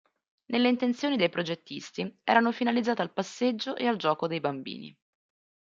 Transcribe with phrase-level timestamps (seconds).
[0.45, 4.97] Nelle intenzione dei progettisti erano finalizzate al passeggio e al gioco dei bambini.